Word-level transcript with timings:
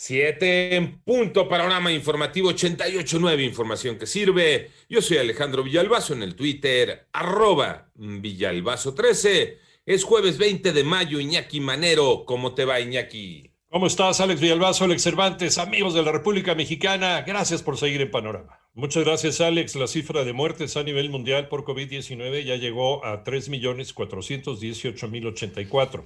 7 0.00 0.76
en 0.76 1.00
punto, 1.00 1.48
panorama 1.48 1.90
informativo 1.90 2.52
88.9, 2.52 3.44
información 3.44 3.98
que 3.98 4.06
sirve. 4.06 4.70
Yo 4.88 5.02
soy 5.02 5.16
Alejandro 5.16 5.64
Villalbazo 5.64 6.12
en 6.12 6.22
el 6.22 6.36
Twitter, 6.36 7.08
arroba 7.12 7.90
Villalbazo13. 7.96 9.56
Es 9.84 10.04
jueves 10.04 10.38
20 10.38 10.72
de 10.72 10.84
mayo, 10.84 11.18
Iñaki 11.18 11.58
Manero. 11.58 12.22
¿Cómo 12.26 12.54
te 12.54 12.64
va, 12.64 12.78
Iñaki? 12.78 13.50
¿Cómo 13.70 13.88
estás, 13.88 14.20
Alex 14.20 14.40
Villalbazo, 14.40 14.84
Alex 14.84 15.02
Cervantes, 15.02 15.58
amigos 15.58 15.94
de 15.94 16.04
la 16.04 16.12
República 16.12 16.54
Mexicana? 16.54 17.22
Gracias 17.22 17.64
por 17.64 17.76
seguir 17.76 18.00
en 18.00 18.12
Panorama. 18.12 18.60
Muchas 18.74 19.02
gracias, 19.02 19.40
Alex. 19.40 19.74
La 19.74 19.88
cifra 19.88 20.22
de 20.22 20.32
muertes 20.32 20.76
a 20.76 20.84
nivel 20.84 21.10
mundial 21.10 21.48
por 21.48 21.64
COVID-19 21.64 22.44
ya 22.44 22.54
llegó 22.54 23.04
a 23.04 23.24
3.418.084. 23.24 26.04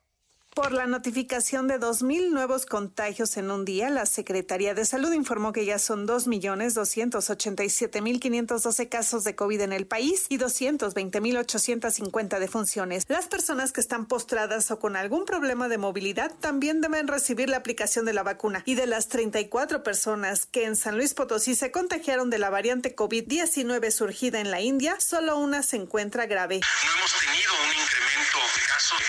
Por 0.55 0.73
la 0.73 0.87
notificación 0.87 1.67
de 1.67 1.81
2.000 1.81 2.31
nuevos 2.31 2.65
contagios 2.65 3.37
en 3.37 3.51
un 3.51 3.65
día, 3.65 3.91
la 3.91 4.07
Secretaría 4.07 4.73
de 4.73 4.85
Salud 4.85 5.13
informó 5.13 5.53
que 5.53 5.65
ya 5.65 5.81
son 5.81 6.07
2.287.512 6.07 8.89
casos 8.89 9.25
de 9.25 9.35
COVID 9.35 9.63
en 9.63 9.73
el 9.73 9.89
país 9.89 10.27
y 10.29 10.39
220.850 10.39 12.39
defunciones. 12.39 13.07
Las 13.09 13.27
personas 13.27 13.73
que 13.73 13.81
están 13.81 14.07
postradas 14.07 14.71
o 14.71 14.79
con 14.79 14.95
algún 14.95 15.25
problema 15.25 15.67
de 15.67 15.79
movilidad 15.79 16.33
también 16.39 16.81
deben 16.81 17.09
recibir 17.09 17.49
la 17.49 17.57
aplicación 17.57 18.05
de 18.05 18.13
la 18.13 18.23
vacuna. 18.23 18.63
Y 18.65 18.77
de 18.77 18.87
las 18.87 19.09
34 19.09 19.83
personas 19.83 20.47
que 20.47 20.67
en 20.67 20.77
San 20.77 20.97
Luis 20.97 21.15
Potosí 21.15 21.57
se 21.57 21.73
contagiaron 21.73 22.31
de 22.31 22.39
la 22.39 22.51
variante 22.51 22.95
COVID-19 22.95 23.91
surgida 23.91 24.39
en 24.39 24.53
la 24.53 24.61
India, 24.61 25.01
solo 25.01 25.37
una 25.37 25.65
se 25.65 25.79
encuentra 25.79 26.27
grave. 26.27 26.61
No 26.61 26.69
hemos 26.97 27.13
tenido 27.19 27.53
un 27.55 27.71
incremento 27.71 28.39
de 28.55 28.61
casos 28.69 29.01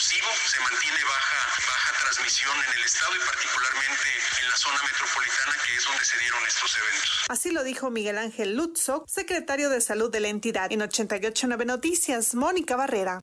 explosivo, 0.00 0.28
se 0.48 0.60
mantiene 0.60 1.04
baja, 1.04 1.40
baja 1.68 1.92
transmisión 2.00 2.56
en 2.56 2.78
el 2.78 2.84
estado 2.84 3.12
y 3.14 3.18
particularmente 3.18 4.08
en 4.40 4.48
la 4.48 4.56
zona 4.56 4.80
metropolitana, 4.80 5.52
que 5.66 5.76
es 5.76 5.84
donde 5.84 6.04
se 6.04 6.18
dieron 6.18 6.40
estos 6.48 6.78
eventos. 6.78 7.26
Así 7.28 7.52
lo 7.52 7.62
dijo 7.64 7.90
Miguel 7.90 8.16
Ángel 8.16 8.56
Lutzo, 8.56 9.04
secretario 9.06 9.68
de 9.68 9.82
Salud 9.82 10.10
de 10.10 10.20
la 10.20 10.28
entidad. 10.28 10.72
En 10.72 10.80
889 10.80 11.66
Noticias, 11.66 12.34
Mónica 12.34 12.76
Barrera. 12.76 13.20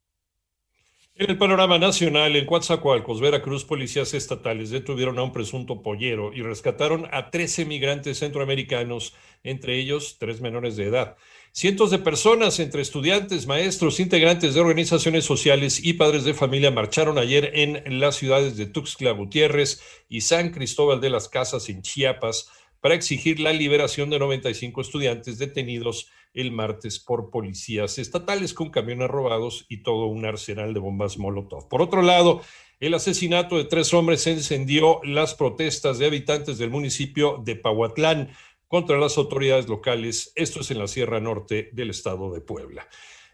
En 1.16 1.32
el 1.32 1.38
panorama 1.40 1.80
nacional, 1.80 2.36
en 2.36 2.46
Coatzacoalcos, 2.46 3.22
Veracruz, 3.22 3.66
policías 3.66 4.14
estatales 4.14 4.70
detuvieron 4.70 5.18
a 5.18 5.24
un 5.24 5.34
presunto 5.34 5.82
pollero 5.82 6.32
y 6.32 6.44
rescataron 6.44 7.10
a 7.12 7.32
13 7.32 7.66
migrantes 7.66 8.20
centroamericanos, 8.20 9.16
entre 9.42 9.80
ellos 9.80 10.18
tres 10.20 10.42
menores 10.42 10.76
de 10.76 10.86
edad. 10.86 11.18
Cientos 11.58 11.90
de 11.90 11.98
personas, 11.98 12.60
entre 12.60 12.84
estudiantes, 12.84 13.48
maestros, 13.48 14.00
integrantes 14.00 14.54
de 14.54 14.62
organizaciones 14.62 15.26
sociales 15.26 15.84
y 15.84 15.94
padres 15.94 16.24
de 16.24 16.36
familia, 16.36 16.70
marcharon 16.70 17.18
ayer 17.18 17.50
en 17.56 18.00
las 18.00 18.16
ciudades 18.16 18.58
de 18.58 18.68
Tuxtla 18.68 19.10
Gutiérrez 19.10 19.82
y 20.08 20.22
San 20.22 20.52
Cristóbal 20.52 21.02
de 21.02 21.10
las 21.10 21.30
Casas, 21.30 21.68
en 21.70 21.82
Chiapas, 21.82 22.52
para 22.80 22.94
exigir 22.94 23.40
la 23.40 23.54
liberación 23.54 24.12
de 24.12 24.20
95 24.20 24.82
estudiantes 24.82 25.40
detenidos 25.40 26.12
el 26.36 26.52
martes 26.52 27.00
por 27.00 27.32
policías 27.32 27.98
estatales 27.98 28.54
con 28.54 28.70
camiones 28.70 29.08
robados 29.08 29.66
y 29.68 29.78
todo 29.78 30.06
un 30.06 30.28
arsenal 30.28 30.76
de 30.76 30.80
bombas 30.80 31.18
Molotov. 31.18 31.68
Por 31.70 31.82
otro 31.82 32.04
lado, 32.04 32.44
el 32.80 32.94
asesinato 32.94 33.58
de 33.58 33.66
tres 33.66 33.92
hombres 33.96 34.28
encendió 34.28 35.00
las 35.04 35.34
protestas 35.34 35.98
de 35.98 36.06
habitantes 36.06 36.60
del 36.60 36.70
municipio 36.70 37.42
de 37.44 37.56
Pahuatlán 37.56 38.30
contra 38.68 38.98
las 38.98 39.18
autoridades 39.18 39.68
locales. 39.68 40.32
Esto 40.36 40.62
es 40.62 40.72
en 40.72 40.80
la 40.80 40.88
Sierra 40.88 41.20
Norte 41.20 41.70
del 41.74 41.90
estado 41.90 42.34
de 42.34 42.42
Puebla. 42.42 42.88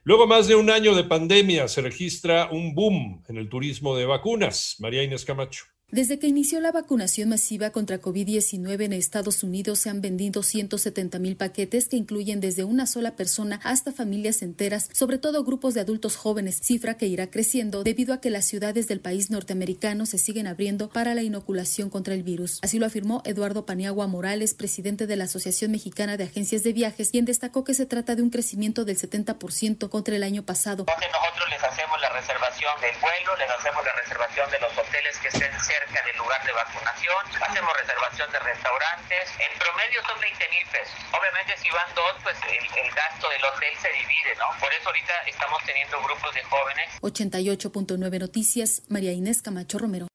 Luego 0.04 0.28
más 0.28 0.48
de 0.48 0.56
un 0.56 0.70
año 0.70 0.96
de 0.96 1.06
pandemia 1.06 1.68
se 1.68 1.82
registra 1.82 2.50
un 2.52 2.76
boom 2.76 3.24
en 3.28 3.38
el 3.38 3.48
turismo 3.48 3.96
de 3.96 4.06
vacunas. 4.06 4.76
María 4.80 5.04
Inés 5.04 5.24
Camacho. 5.24 5.66
Desde 5.94 6.18
que 6.18 6.26
inició 6.26 6.60
la 6.60 6.72
vacunación 6.72 7.30
masiva 7.30 7.70
contra 7.70 8.02
COVID-19 8.02 8.86
en 8.86 8.94
Estados 8.94 9.44
Unidos 9.44 9.78
se 9.78 9.92
han 9.92 10.02
vendido 10.02 10.42
170 10.42 11.20
mil 11.20 11.38
paquetes 11.38 11.88
que 11.88 11.98
incluyen 11.98 12.40
desde 12.40 12.64
una 12.64 12.88
sola 12.88 13.16
persona 13.16 13.60
hasta 13.64 13.92
familias 13.92 14.42
enteras, 14.42 14.90
sobre 14.92 15.20
todo 15.20 15.44
grupos 15.44 15.76
de 15.76 15.82
adultos 15.82 16.16
jóvenes, 16.16 16.60
cifra 16.64 16.98
que 16.98 17.06
irá 17.06 17.30
creciendo 17.30 17.84
debido 17.84 18.16
a 18.16 18.22
que 18.22 18.32
las 18.32 18.46
ciudades 18.46 18.88
del 18.88 19.02
país 19.02 19.30
norteamericano 19.30 20.08
se 20.08 20.18
siguen 20.18 20.48
abriendo 20.48 20.90
para 20.90 21.14
la 21.14 21.22
inoculación 21.22 21.92
contra 21.92 22.16
el 22.16 22.24
virus. 22.24 22.58
Así 22.64 22.80
lo 22.80 22.88
afirmó 22.88 23.22
Eduardo 23.24 23.68
Paniagua 23.68 24.08
Morales, 24.08 24.56
presidente 24.56 25.06
de 25.06 25.16
la 25.16 25.26
Asociación 25.26 25.70
Mexicana 25.70 26.18
de 26.18 26.24
Agencias 26.24 26.64
de 26.64 26.74
Viajes, 26.74 27.12
quien 27.12 27.26
destacó 27.26 27.64
que 27.64 27.76
se 27.76 27.86
trata 27.86 28.16
de 28.16 28.24
un 28.24 28.32
crecimiento 28.32 28.84
del 28.84 28.98
70% 28.98 29.90
contra 29.90 30.16
el 30.16 30.24
año 30.24 30.42
pasado. 30.42 30.88
Nosotros 30.88 31.50
les 31.52 31.64
hacemos 31.64 32.02
la 32.02 32.10
reservación 32.10 32.82
del 32.82 33.00
vuelo, 33.00 33.38
les 33.38 33.50
hacemos 33.52 33.86
la 33.86 33.94
reservación 34.02 34.50
de 34.50 34.60
los 34.60 34.72
hoteles 34.72 35.20
que 35.22 35.28
estén 35.28 35.52
cerca 35.62 35.83
del 35.92 36.18
lugar 36.18 36.42
de 36.46 36.52
vacunación, 36.54 37.26
hacemos 37.42 37.74
reservación 37.78 38.32
de 38.32 38.40
restaurantes, 38.40 39.30
en 39.40 39.60
promedio 39.60 40.02
son 40.08 40.20
20 40.20 40.50
mil 40.50 40.66
pesos. 40.68 40.96
Obviamente 41.12 41.58
si 41.58 41.70
van 41.70 41.94
dos, 41.96 42.16
pues 42.24 42.38
el, 42.48 42.66
el, 42.86 42.92
gasto 42.94 43.30
del 43.30 43.44
hotel 43.44 43.74
se 43.82 43.90
divide, 43.90 44.36
¿no? 44.38 44.46
Por 44.60 44.72
eso 44.74 44.88
ahorita 44.88 45.14
estamos 45.28 45.64
teniendo 45.66 46.02
grupos 46.02 46.34
de 46.34 46.44
jóvenes. 46.44 46.90
88.9 47.02 48.20
Noticias, 48.20 48.84
María 48.90 49.12
Inés 49.12 49.42
Camacho 49.42 49.78
Romero. 49.80 50.13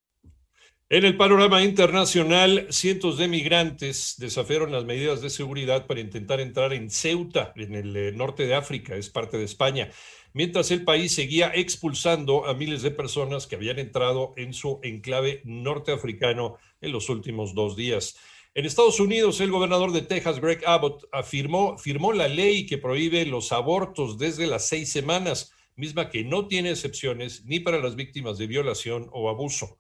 En 0.91 1.05
el 1.05 1.19
panorama 1.19 1.63
internacional, 1.63 2.67
cientos 2.71 3.19
de 3.19 3.29
migrantes 3.29 4.15
desafiaron 4.19 4.73
las 4.73 4.87
medidas 4.87 5.21
de 5.21 5.29
seguridad 5.29 5.87
para 5.87 6.01
intentar 6.01 6.41
entrar 6.41 6.73
en 6.73 6.91
Ceuta, 6.91 7.53
en 7.57 7.75
el 7.75 7.95
eh, 7.95 8.13
norte 8.13 8.47
de 8.47 8.55
África, 8.55 8.97
es 8.97 9.11
parte 9.11 9.37
de 9.37 9.45
España 9.45 9.91
mientras 10.33 10.71
el 10.71 10.85
país 10.85 11.15
seguía 11.15 11.51
expulsando 11.55 12.47
a 12.47 12.55
miles 12.55 12.83
de 12.83 12.91
personas 12.91 13.47
que 13.47 13.57
habían 13.57 13.79
entrado 13.79 14.35
en 14.37 14.53
su 14.53 14.79
enclave 14.83 15.41
norteafricano 15.45 16.59
en 16.81 16.93
los 16.93 17.09
últimos 17.09 17.55
dos 17.55 17.77
días. 17.77 18.17
En 18.55 18.65
Estados 18.65 19.01
Unidos, 19.01 19.41
el 19.41 19.51
gobernador 19.51 19.93
de 19.93 20.03
Texas, 20.03 20.41
Greg 20.41 20.63
Abbott, 20.67 21.09
firmó 21.25 22.13
la 22.13 22.29
ley 22.29 22.67
que 22.67 22.79
prohíbe 22.79 23.25
los 23.27 23.53
abortos 23.53 24.19
desde 24.19 24.47
las 24.47 24.67
seis 24.69 24.91
semanas, 24.91 25.53
misma 25.77 26.11
que 26.11 26.25
no 26.25 26.49
tiene 26.49 26.71
excepciones 26.71 27.45
ni 27.45 27.61
para 27.61 27.79
las 27.79 27.95
víctimas 27.95 28.39
de 28.39 28.47
violación 28.47 29.09
o 29.13 29.29
abuso. 29.29 29.79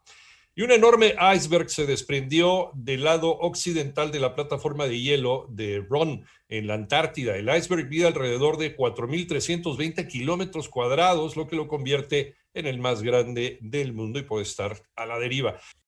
Y 0.59 0.63
un 0.63 0.73
enorme 0.73 1.15
iceberg 1.37 1.71
se 1.71 1.87
desprendió 1.87 2.72
del 2.75 3.05
lado 3.05 3.31
occidental 3.31 4.10
de 4.10 4.19
la 4.19 4.34
plataforma 4.34 4.89
de 4.89 4.99
hielo 4.99 5.47
de 5.51 5.87
Ron 5.89 6.25
en 6.49 6.66
la 6.66 6.75
Antártida. 6.75 7.37
El 7.37 7.49
iceberg 7.49 7.89
mide 7.89 8.09
alrededor 8.09 8.57
de 8.57 8.77
4.320 8.77 10.09
kilómetros 10.09 10.69
cuadrados, 10.69 11.37
lo 11.37 11.47
que 11.47 11.55
lo 11.55 11.69
convierte 11.69 12.34
en 12.55 12.66
el 12.66 12.81
más 12.81 13.05
grande 13.05 13.59
del 13.60 13.93
mundo 13.93 14.19
y 14.19 14.22
puede 14.22 14.43
estar 14.43 14.83
a 14.97 15.07
la 15.07 15.21
deriva. 15.21 15.60